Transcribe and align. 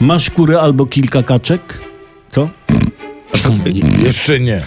Masz 0.00 0.30
kurę 0.30 0.60
albo 0.60 0.86
kilka 0.86 1.22
kaczek? 1.22 1.80
Co? 2.30 2.48
Jeszcze 4.04 4.40
nie. 4.40 4.62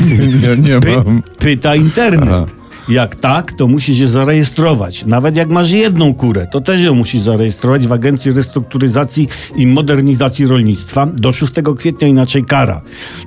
Nie, 0.42 0.56
nie 0.56 0.80
Py, 0.80 0.90
mam. 0.96 1.22
pyta 1.38 1.76
internet. 1.76 2.52
Jak 2.88 3.14
tak, 3.14 3.52
to 3.52 3.66
musisz 3.68 3.98
się 3.98 4.08
zarejestrować. 4.08 5.04
Nawet 5.04 5.36
jak 5.36 5.48
masz 5.48 5.70
jedną 5.70 6.14
kurę, 6.14 6.46
to 6.52 6.60
też 6.60 6.80
ją 6.80 6.94
musisz 6.94 7.20
zarejestrować 7.20 7.86
w 7.86 7.92
Agencji 7.92 8.32
Restrukturyzacji 8.32 9.28
i 9.56 9.66
Modernizacji 9.66 10.46
Rolnictwa 10.46 11.06
do 11.06 11.32
6 11.32 11.52
kwietnia, 11.78 12.08
inaczej 12.08 12.44
kara. 12.44 12.80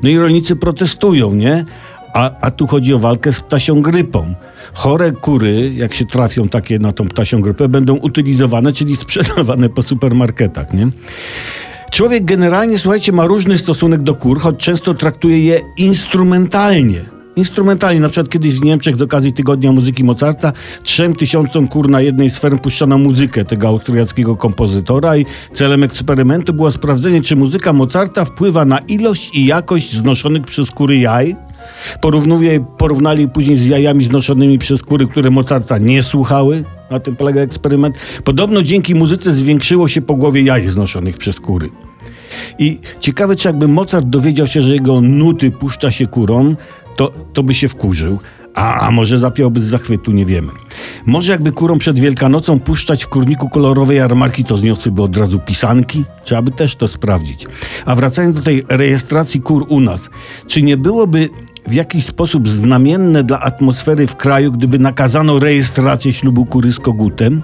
No 0.04 0.10
i 0.10 0.18
rolnicy 0.18 0.56
protestują, 0.56 1.34
nie? 1.36 1.66
A, 2.18 2.32
a 2.42 2.52
tu 2.52 2.68
chodzi 2.68 2.94
o 2.94 3.00
walkę 3.00 3.34
z 3.34 3.40
ptasią 3.40 3.82
grypą. 3.82 4.34
Chore 4.74 5.12
kury, 5.12 5.74
jak 5.74 5.94
się 5.94 6.06
trafią 6.06 6.50
takie 6.50 6.80
na 6.80 6.92
tą 6.92 7.08
ptasią 7.08 7.42
grypę, 7.42 7.70
będą 7.70 7.96
utylizowane, 7.96 8.74
czyli 8.74 8.96
sprzedawane 8.96 9.70
po 9.70 9.84
supermarketach, 9.84 10.74
nie? 10.74 10.88
Człowiek 11.92 12.26
generalnie, 12.26 12.80
słuchajcie, 12.80 13.12
ma 13.12 13.26
różny 13.26 13.58
stosunek 13.58 14.04
do 14.04 14.16
kur, 14.16 14.40
choć 14.40 14.58
często 14.58 14.94
traktuje 14.94 15.46
je 15.46 15.62
instrumentalnie. 15.78 17.02
Instrumentalnie, 17.36 18.00
na 18.00 18.10
przykład 18.10 18.32
kiedyś 18.32 18.54
w 18.54 18.64
Niemczech 18.64 18.96
z 18.96 19.02
okazji 19.02 19.34
Tygodnia 19.34 19.72
Muzyki 19.72 20.04
Mozarta 20.04 20.54
trzem 20.84 21.16
tysiącom 21.16 21.68
kur 21.68 21.90
na 21.90 22.02
jednej 22.02 22.30
z 22.30 22.40
ferm 22.40 22.60
puszczano 22.60 22.98
muzykę 22.98 23.46
tego 23.46 23.68
austriackiego 23.68 24.36
kompozytora 24.36 25.18
i 25.18 25.26
celem 25.54 25.84
eksperymentu 25.84 26.54
było 26.54 26.72
sprawdzenie, 26.72 27.22
czy 27.22 27.36
muzyka 27.36 27.74
Mozarta 27.74 28.26
wpływa 28.26 28.66
na 28.66 28.78
ilość 28.78 29.30
i 29.34 29.46
jakość 29.46 29.96
znoszonych 29.96 30.46
przez 30.46 30.72
kury 30.72 30.98
jaj. 30.98 31.47
Porównuje, 32.02 32.66
porównali 32.78 33.28
później 33.28 33.58
z 33.58 33.66
jajami 33.66 34.06
znoszonymi 34.06 34.60
przez 34.60 34.82
kury, 34.82 35.08
które 35.08 35.30
Mozarta 35.30 35.78
nie 35.78 36.04
słuchały. 36.04 36.64
Na 36.92 37.00
tym 37.00 37.16
polega 37.16 37.42
eksperyment. 37.42 37.96
Podobno 38.24 38.64
dzięki 38.64 38.96
muzyce 38.96 39.32
zwiększyło 39.32 39.88
się 39.88 40.02
pogłowie 40.02 40.42
jaj 40.42 40.68
znoszonych 40.68 41.18
przez 41.18 41.40
kury. 41.40 41.70
I 42.60 42.80
ciekawe, 43.00 43.36
czy 43.36 43.48
jakby 43.48 43.68
Mozart 43.68 44.06
dowiedział 44.06 44.48
się, 44.48 44.62
że 44.62 44.74
jego 44.74 45.02
nuty 45.02 45.52
puszcza 45.52 45.92
się 45.92 46.08
kurom, 46.08 46.58
to, 46.96 47.12
to 47.34 47.44
by 47.44 47.54
się 47.54 47.68
wkurzył. 47.68 48.20
A, 48.54 48.88
a 48.88 48.92
może 48.92 49.18
zapiałby 49.18 49.60
z 49.60 49.64
zachwytu, 49.64 50.12
nie 50.12 50.26
wiemy. 50.26 50.52
Może 51.06 51.32
jakby 51.32 51.52
kurom 51.52 51.80
przed 51.80 52.00
Wielkanocą 52.00 52.60
puszczać 52.60 53.04
w 53.04 53.08
kurniku 53.08 53.50
kolorowe 53.50 53.96
jarmarki, 53.96 54.44
to 54.44 54.58
zniosłyby 54.58 55.02
od 55.02 55.18
razu 55.18 55.40
pisanki? 55.40 56.04
Trzeba 56.24 56.42
by 56.42 56.52
też 56.52 56.76
to 56.76 56.88
sprawdzić. 56.88 57.46
A 57.86 57.96
wracając 57.96 58.36
do 58.36 58.42
tej 58.42 58.64
rejestracji 58.70 59.42
kur 59.42 59.66
u 59.70 59.80
nas, 59.80 60.10
czy 60.48 60.62
nie 60.62 60.78
byłoby 60.78 61.30
w 61.68 61.74
jakiś 61.74 62.06
sposób 62.06 62.50
znamienne 62.50 63.24
dla 63.24 63.40
atmosfery 63.40 64.08
w 64.08 64.16
kraju, 64.16 64.52
gdyby 64.52 64.80
nakazano 64.80 65.40
rejestrację 65.40 66.14
ślubu 66.14 66.46
kury 66.46 66.74
z 66.74 66.80
kogutem? 66.80 67.42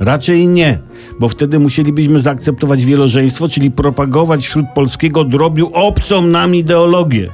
Raczej 0.00 0.46
nie, 0.46 0.78
bo 1.20 1.28
wtedy 1.28 1.58
musielibyśmy 1.58 2.20
zaakceptować 2.20 2.84
wielożeństwo, 2.84 3.48
czyli 3.48 3.70
propagować 3.70 4.46
wśród 4.46 4.66
polskiego 4.74 5.24
drobiu 5.24 5.70
obcą 5.72 6.22
nam 6.22 6.54
ideologię. 6.54 7.30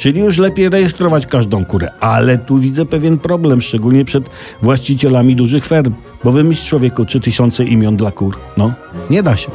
Czyli 0.00 0.20
już 0.20 0.38
lepiej 0.38 0.68
rejestrować 0.68 1.26
każdą 1.26 1.64
kurę. 1.64 1.90
Ale 2.00 2.38
tu 2.38 2.58
widzę 2.58 2.86
pewien 2.86 3.18
problem, 3.18 3.60
szczególnie 3.60 4.04
przed 4.04 4.24
właścicielami 4.62 5.36
dużych 5.36 5.66
ferm. 5.66 5.94
Bo 6.24 6.32
wymyśl 6.32 6.66
człowieku 6.66 7.04
3000 7.04 7.64
imion 7.64 7.96
dla 7.96 8.10
kur. 8.10 8.38
No, 8.56 8.72
nie 9.10 9.22
da 9.22 9.36
się. 9.36 9.50